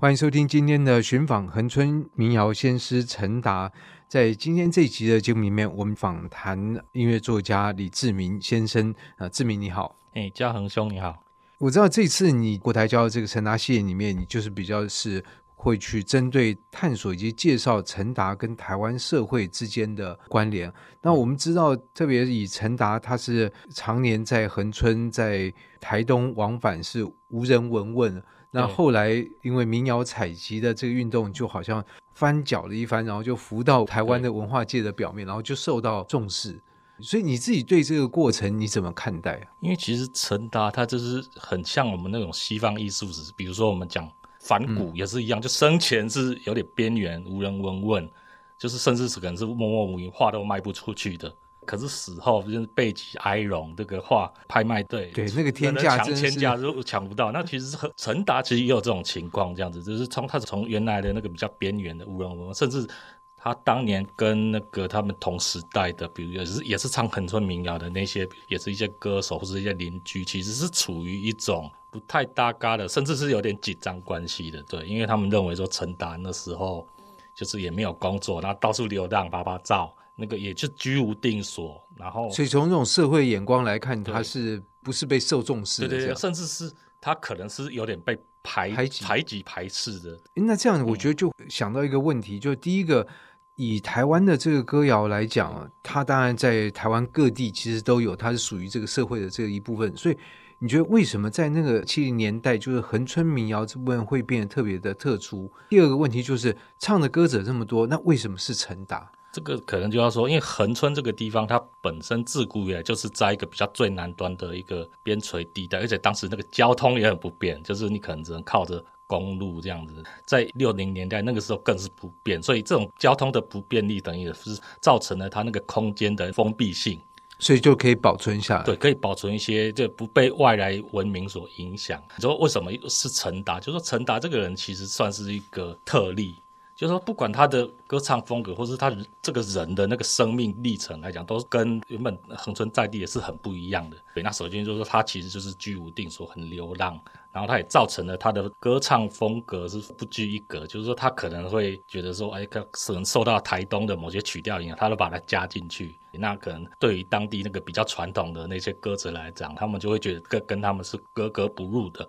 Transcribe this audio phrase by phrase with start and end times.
[0.00, 3.70] 欢迎收听今天的寻访恒春民谣先师陈达。
[4.08, 6.58] 在今天这一集的节目里面，我们访谈
[6.92, 8.94] 音乐作家李志明先生。
[9.18, 11.22] 啊，志明你好，哎，嘉恒兄你好。
[11.58, 15.22] 我知道这次你国台交的这个陈达系列里面，你就是比较是
[15.62, 20.72] 会去针对探索以及介绍陈达跟台湾社会之间的关联。
[21.02, 28.22] 那我们知道，特别以陈达，他是常年在恒春、在台东往返，是无人闻问。
[28.50, 29.10] 那后来
[29.42, 31.84] 因为民谣采集的这个运动，就好像
[32.14, 36.58] 翻搅了一番，然后就浮到台湾的文化界的表面，然后就受到重视。
[37.02, 39.46] 所以你自己对这个过程你怎么看待啊？
[39.60, 48.10] 因为其实陈达他就是很像我们那种西方艺术史，比如说我们讲梵谷也是一样，嗯、就生前是有点边缘，无人闻问，
[48.58, 51.32] 就是甚至是可能是默默无闻，画都卖不出去的。
[51.66, 57.30] 可是死后就是背脊哀荣，这个画拍卖对对那个天价抢天价都抢不到。
[57.30, 62.88] 那其实是和陈达其实也有这种情况，这样子就是从他从原来的那个比较边缘的无人闻闻，甚至
[63.36, 74.62] 他当年跟那个他们同时代的，比如也是也是唱横村民谣的那些，也是一些歌手或者一些邻居，其实是处于一种不太搭嘎的，甚至是有点紧张关系的。
[74.64, 76.86] 对，因为他们认为说陈达那时候
[77.34, 79.94] 就是也没有工作，然后到处流浪拍拍照。
[80.16, 85.88] 那个也就居无定所，然后所以从这种社会眼光来看，他是不是被受重视的？
[85.88, 90.20] 对对对，甚至是他可能是有点被排排挤、排挤、排斥的。
[90.34, 93.06] 那这样我觉得就想到一个问题，嗯、就第一个，
[93.54, 99.96] 以台湾的这个歌谣来讲，它当然在台湾各地其实都有，它是属于这个社会的这一部分。
[99.96, 100.18] 所以
[100.62, 105.50] 你觉得为什么在那个七零年代，就是恒春民谣这部分会变得特别的特殊？
[105.70, 109.10] 第二个问题就是唱的歌者这么多，那为什么是陈达？
[109.32, 120.02] 这个可能就要说，因为恒春这个地方，它本身自古以来就是在一个比较最南端的一个边陲地带，而且当时那个交通也很不便，就是你可能只能靠着公路这样子。
[120.26, 127.00] 在六零年代那个时候更是不便，所以这种交通的不便利，等于是造成了它那个空间的封闭性，
[127.40, 128.64] 所以就可以保存下来。
[128.64, 132.00] 对，可以保存一些，就不被外来文明所影响。
[132.16, 133.58] 你说为什么是陈达？
[133.58, 136.36] 就是说陈达这个人其实算是一个特例。
[136.80, 143.98] 就是说，不管他的歌唱风格，或是他这个人的那个生命历程来讲，都是跟原本恒春在地也是很不一样的。
[144.14, 146.98] 对，那首先就是说，他其实就是居无定所，很流浪，
[147.32, 150.66] 然后他也造成了他的歌唱风格是不拘一格。
[150.66, 155.98] 就是说，他可能会觉得说，哎，可能受到台东的某些曲调影响，他都把它加进去。
[156.12, 162.08] 那可能对于当地那个比较传统的那些歌者来讲，他们就会觉得跟跟他们是格格不入的。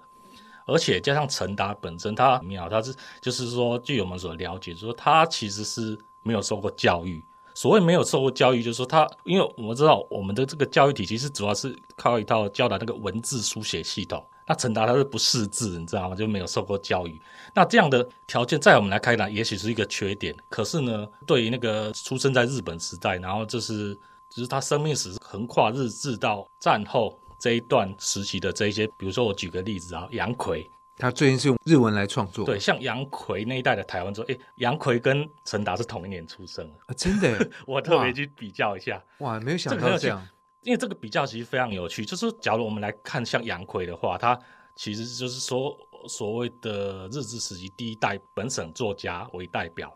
[0.65, 7.23] 而且加上陈达本身，他很妙，他是就是说，据我们所了解，说他其实是没有受过教育。
[7.53, 14.25] 所谓没有受过教育，就是说他，因为我们知道我们的这个教育体系是主要是靠一套教的那个文字书写系统。
[14.47, 16.15] 那陈达他是不识字，你知道吗？
[16.15, 17.21] 就没有受过教育。
[17.53, 20.33] 那这样的条件，在我们来看呢，也许是一个缺点。
[20.47, 23.93] 可是呢，对于那个出生在日本时代，然后就是
[24.29, 27.19] 就是他生命史横跨日治到战后。
[27.41, 32.45] 这一段时期的这一些，比如说我举个例子啊，杨奎，他最近是用日文来创作。
[32.45, 36.79] 对，像杨奎那一代的台湾说，哎，杨奎跟陈达是同一年出生的。
[36.85, 37.49] 啊，真的？
[37.65, 39.03] 我特别去比较一下。
[39.17, 40.23] 哇，没有想到这样。
[40.61, 44.39] 因为这个比较其实非常有趣，就是假如我们来看像杨奎的话，他
[44.75, 45.75] 其实就是说
[46.07, 49.91] 所谓的日治时期第一代本省作家为代表，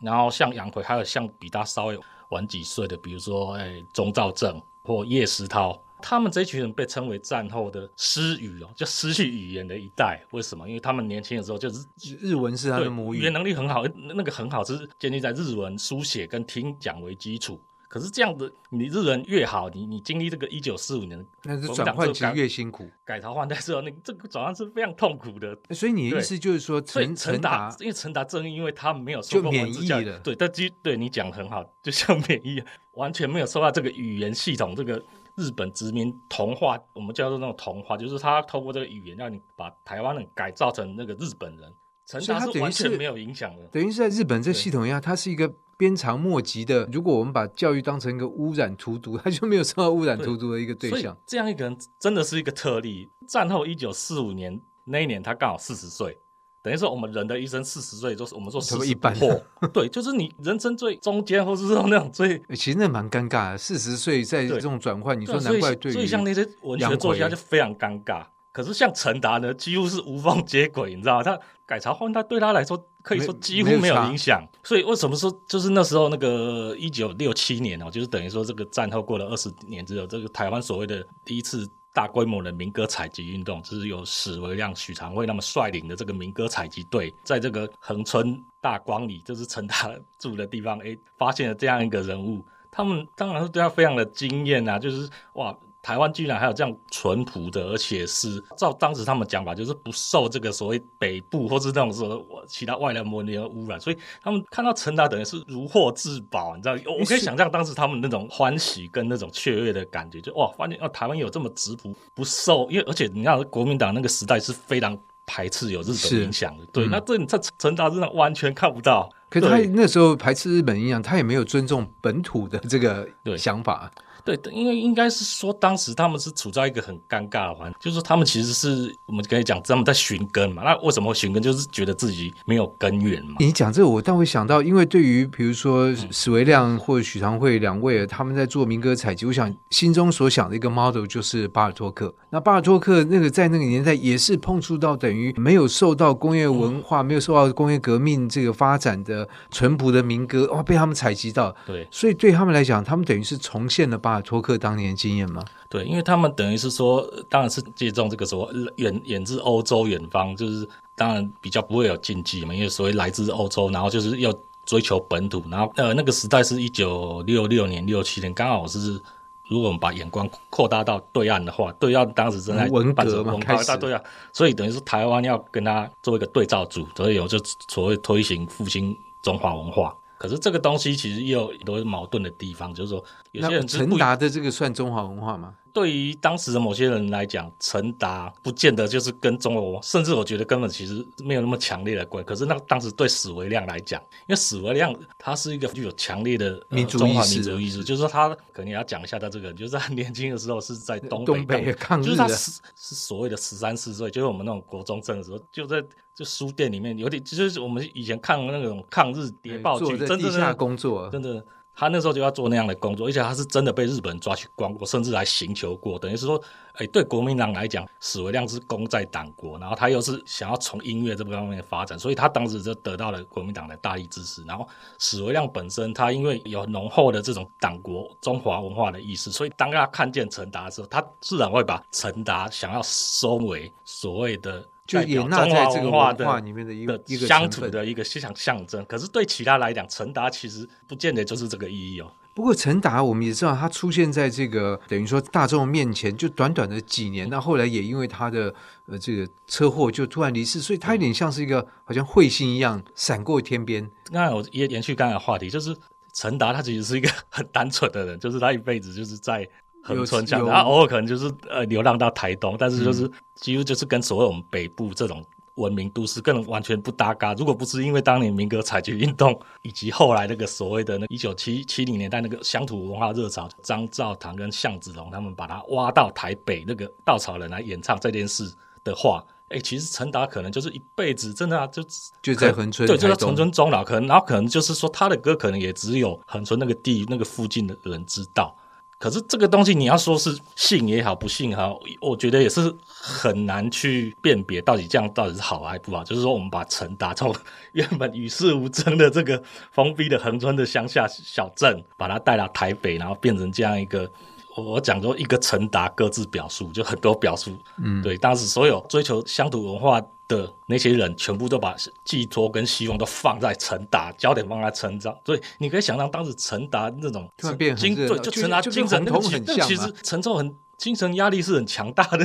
[0.00, 5.80] 然后像杨奎，还有像比他稍微晚几岁的，比如说哎钟兆政或叶石涛。
[6.00, 10.22] 他们这一群人被称为战后的失语哦，就失去语言的一代。
[10.30, 10.68] 为什么？
[10.68, 11.86] 因为他们年轻的时候就是
[12.20, 17.60] 日文是他的母语，语言能力很好，那个很好，是建立在日文书写跟听讲为基础。
[17.88, 22.86] 可是这样的，你日文越好，你你经历这个一九四五年，那是转换其实越辛苦。
[23.02, 25.58] 改朝换代之后，那这个转换是非常痛苦的。
[25.70, 35.02] 所以你的意思就是说陈，陈陈达，因为陈达正因为他没有受过免疫的，对，但基对你讲很好，就像 免疫，完全没有受到这个语言系统这个。
[35.38, 41.72] 日本殖民同化，我们叫做那种同化，就是他透过这个语言让你把台湾人改造成那个日本人。
[42.06, 45.46] 陈达是完全没有影响的，等于是在日本这系统下，它是一个
[45.76, 46.88] 鞭长莫及的。
[46.90, 51.14] 如果我们把教育当成一个污染荼毒，他就没有受到污染荼毒的一个对象。
[51.14, 53.10] 对，这样一个人真的是一个特例。
[53.28, 56.18] 战后一九四五年那一年，他刚好四十岁。
[56.60, 59.40] 等于说，我们人的一生四十岁，就是我们说四十不惑。
[59.72, 62.36] 对，就是你人生最中间，或是说那种最……
[62.50, 63.58] 其实那蛮尴尬的。
[63.58, 65.92] 四十岁在这种转换，你说难怪对。
[65.92, 68.24] 所以像那些文学作家就非常尴尬。
[68.52, 71.22] 可是像陈达呢，几乎是无缝接轨，你知道吗？
[71.22, 74.44] 他改朝换代对他来说可以说几乎没有影响。
[74.64, 81.68] 所以为什么说就是那时候那个一九六七年哦，就是等于说这个战后过了二十年之后，这个台湾所谓的第一次。
[81.98, 95.52] 大规模的民歌采集运动，就是有史维亮、许长惠那么率领的这个民歌采集队，在这个恒村大光里，就是陈大住的地方，哎，发现了这样一个人物，他们当然是对他非常的惊艳啊，就是哇。
[95.80, 106.74] 台湾居然还有这样淳朴的，而且是照当时他们讲法，就是不受这个所谓北部或是那种说其他外来文明的污染，所以他们看到陈达等于是如获至宝，你知道？
[106.98, 119.08] 我可以想象当时他们那种欢喜跟那种雀跃的感觉，就哇，发现哦，台湾有这么质朴，不受，因为而且你看国民党那个时代是非常排斥有日本影响的，对，嗯、那这你在陈达真的完全看不到。
[119.30, 123.90] 可是他那时候排斥日本影响，他也没有尊重本土的这个想法。
[124.36, 130.62] 对，因为应该是说，当时他们是处在一个很尴尬的环，就是他们其实是我们可以讲他们在寻根嘛。
[130.62, 131.42] 那为什么会寻根？
[131.42, 133.36] 就是觉得自己没有根源嘛。
[133.38, 142.12] 你讲这个，我倒会想到，因为对于比如说史维亮或者许长惠两位，他们在做民歌采集，我想心中所想的一个 model 就是巴尔托克。
[142.30, 151.54] 那巴尔托克那个在那个年代也是碰触到等于没有受到工业文化、嗯、没有受到工业革命这个发展的淳朴的民歌，哇，被他们采集到。
[151.66, 155.44] 对，所以对他们来讲，他们等于是重现了巴尔托克当年经验吗？
[155.68, 164.32] 对，因为他们等于是说，当然是借重这个说远远自欧洲远方，就是当然比较不会有禁忌嘛，因为所谓来自欧洲，然后就是要
[164.64, 169.00] 追求本土，然后呃那个时代是一九六六年、六七年，刚好是
[169.48, 177.38] 如果我们把眼光扩大到对岸的话，对岸当时正在文革嘛，开始对啊，所以等于是台湾要跟他做一个对照组，所以有就
[177.68, 179.96] 所谓推行复兴中华文化。
[180.18, 185.54] 可是这个东西其实也有很多矛盾的地方，就是说有些人陈达的这个算中华文化吗？
[185.78, 192.24] 对于当时的某些人来讲，陈达不见得就是跟中国，甚至我觉得根本其实没有那么强烈的关。
[192.24, 205.80] 可是那当时对史维亮来讲，因为史维亮他是一个具有强烈的、呃、中华民族意识，就是说他可能也要讲一下他这个人，就是他年轻的时候是在东北，东北抗日，就是他是是所谓的十三四岁，就是我们那种国中生的时候，就在
[206.12, 211.44] 就书店里面有点，就是我们以前看那种抗日谍报剧，真的地下工作，真的。
[211.78, 215.96] 他那时候就要做那样的工作，而且他是真的被日本人抓去关过，甚至来刑求过。
[215.96, 216.42] 等于是说，
[216.72, 224.42] 哎，对国民党来讲，史维亮是功在党国，然后他又是想要从音乐这方面发展，所以他当时就得到了国民党的大力支持。
[224.42, 224.66] 然后
[224.98, 234.66] 史维亮本身，他因为有浓厚的这种党国中华文化的意识，所以当他看见陈达的时候，他自然会把陈达想要收为所谓的。
[234.88, 242.10] 就也纳在这个文化里面的一个一个乡土的一个思想象征，可是对其他来讲，陈达其实不见得就是这个意义哦。
[242.32, 248.54] 不过陈达我们也知道，他出现在这个等于说大众面前，就短短的几年，那后来也因为他的
[248.86, 253.90] 呃这个车祸就突然离世，所以他有点像是一个好像彗星一样闪过天边。
[254.10, 255.76] 刚才我也延续刚才的话题，就是
[256.14, 259.46] 陈达他其实是一个 很单纯的人，就是他一辈子就是在。
[259.82, 267.32] 恒春这样，他偶尔可能就是呃流浪到台东，但是就是几乎就是跟所谓我们北部这种文明都市更完全不搭嘎。
[267.34, 278.52] 如果不是因为当年民歌采集运动，以及后来那个所谓的那一九七七零年代那个乡土文化热潮，张兆堂跟向子龙他们把他挖到台北那个稻草人来演唱这件事
[278.84, 281.82] 的话，哎、欸，其实陈达可能就是一辈子真的啊，就
[282.22, 283.82] 就在恒春，对，就在恒春终老。
[283.82, 288.54] 可能然后可能就是说他的歌可能也只有恒春那个地那个附近的人知道。
[288.98, 296.02] 可是这个东西，你要说是信也好，不信也好，我觉得也是很难去辨别到底这样到底是好还是不好。
[296.02, 297.34] 就是说，我们把陈达从
[297.72, 304.10] 原本与世无争的这个封闭的恒村的乡下小镇，把它带到台北，然后变成这样一个。
[304.56, 307.56] 我讲说一个陈达各自表述，就很多表述。
[307.76, 315.12] 嗯，对，当时所有追求乡土文化的那些人，全部都把寄托跟希望都放在陈达，焦点放在陈达。
[315.24, 317.28] 所以你可以想象，当时陈达那种
[317.76, 319.42] 精对，就陈达精神很强。
[319.46, 322.24] 但其实陈臭很精神压力是很强大的。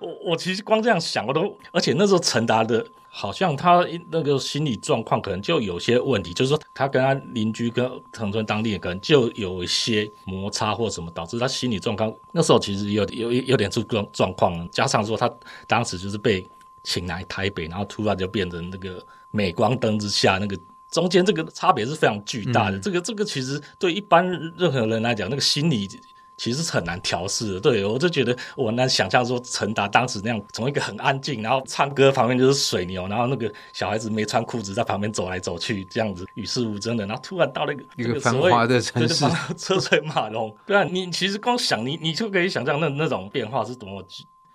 [0.00, 2.84] 我 我其实光这样想，我都而且那时候陈达的。
[3.16, 15.32] 好像他那个心理状况可能就有些问题，就是说他跟他邻居跟恒春当地人可能就有一些摩擦或什么，导致他心理状况那时候其实有有有点出状状况，加上说他
[15.68, 16.44] 当时就是被
[16.84, 20.56] 请来台北，然后突然就变成那个镁光灯之下，那个
[20.90, 22.76] 中间这个差别是非常巨大的。
[22.76, 24.24] 嗯、这个这个其实对一般
[24.56, 25.88] 任何人来讲，那个心理。
[26.36, 39.24] 其实是很难调试的，对，我就觉得我难想象说陈达当时那样，从一个很安静，然后唱歌旁边就是水牛，然后那个小孩子没穿裤子在旁边走来走去，这样子与世无争的，然后突然到了一个一个繁华的城市，
[39.56, 44.02] 车水马龙，对啊，你其实光想你，你就可以想象那那种变化是多么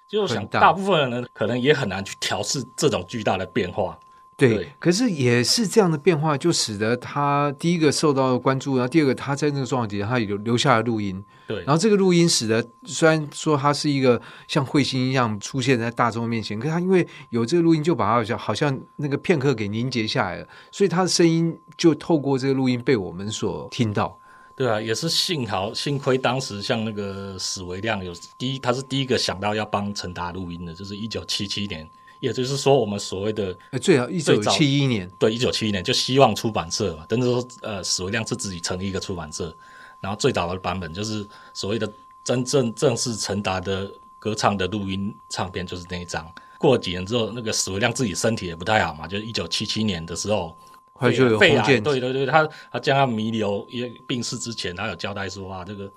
[0.10, 3.98] 巨，就想大部分人可能也很难去调试这种巨大的变化。
[4.36, 11.22] 对，对可是也是这样的变化，就使得他第一个受到关注，然后第二个他在那个状况底下，他留留下了录音。
[11.46, 24.18] 对，然后这个录音使得虽然说他是一个像彗星一样出现在大众面前，可是他因为有这个录音，就把他好像好像那个片刻给凝结下来了，所以他的声音就透过这个录音被我们所听到。
[24.60, 31.90] 对啊，也是幸好，幸亏当时像那个史维亮有第一，他是第一个想到要帮陈达录音的，就是一九七七年，
[32.20, 39.56] 也就是说我们所谓的最早一九七一年，对，一九七一年就希望出版社嘛，等于说呃史维亮是自己成立一个出版社，
[40.02, 41.90] 然后最早的版本就是所谓的
[42.26, 43.90] 真正正式陈达的
[44.20, 46.30] 歌唱的录音唱片就是那一张。
[46.58, 50.54] 过了几年之后，那个史维亮自己身体也不太好嘛，就是一九七七年的时候。
[51.00, 55.92] 他就有肺癌，对对对，他他将要弥留，因为病逝之前，他有交代说啊，这个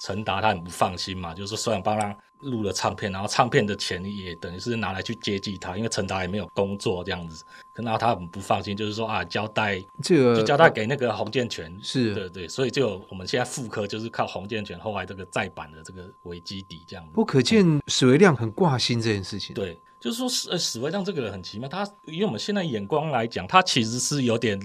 [0.00, 7.42] 陈达他很不放心嘛，就是说虽然帮他录了唱片，然后唱片的钱也等于是拿来去接济他，因为陈达也没有工作这样子，
[7.74, 17.12] 然后他很不放心，就是说啊，交代这个就交代给那个洪建全，是对对，所以就我们现在复刻就是靠洪建全后来这个再版的这个为基底这样子。
[17.14, 19.80] 不可见史维亮很挂心这件事情，对。
[19.98, 21.68] 就是说，史呃史维亮这个人很奇妙。
[21.68, 24.60] 他以我们现在眼光来讲，他其实是有点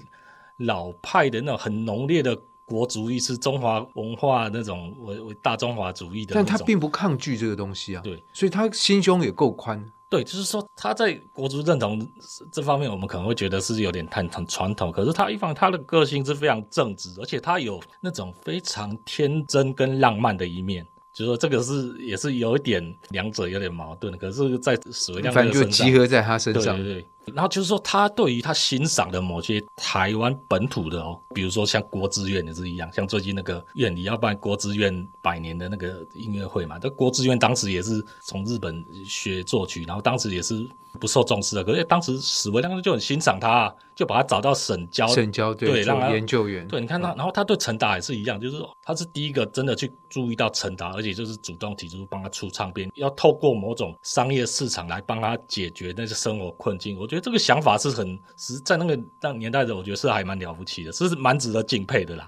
[0.57, 6.35] 老派的那种很浓烈的国族意识、中华文化那种为为大中华主义的。
[6.35, 8.01] 但他并不抗拒这个东西啊。
[8.03, 9.83] 对，所以他心胸也够宽。
[10.09, 12.05] 对，就是说他在国族认同
[12.51, 14.91] 这方面，我们可能会觉得是有点太很传统。
[14.91, 20.85] 可是他一方他的个性是非常正直，而且他有那种非常天真跟浪漫的一面。
[21.13, 27.05] 就是说，这个是也是有一点两者有点矛盾，可是，在史维亮反正就集合在他身上，对对对。
[27.25, 40.67] 然后就是说，他对于他欣赏的某些台湾本土的哦，比如说像国志院也是一样，像最近那个院里要办国之院百年的那个音乐会嘛，这国志院当时也是从日本学作曲，然后当时也是
[40.99, 46.67] 不受重视的，可是当时史维亮就很欣赏他，啊就把他找到省交，省交对，对，让他研究员。
[46.67, 56.97] 对，你看他，然后他对陈达也是一样，就是他是第一个真的去注意到陈达，而且就是主动提出帮他出唱片，要透过某种商业市场来帮他解决那些生活困境。
[56.99, 62.25] 我觉得这个想法是很实在，那个那年代的，我觉得是还蛮了不起的，是蛮值得敬佩的啦。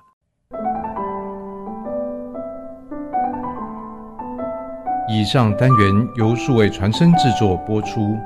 [5.10, 8.18] 以上单元由数位传声制作播出。